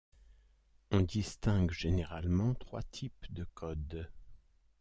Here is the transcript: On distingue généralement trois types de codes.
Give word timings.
On 0.89 1.01
distingue 1.01 1.69
généralement 1.69 2.55
trois 2.55 2.81
types 2.81 3.27
de 3.31 3.43
codes. 3.53 4.09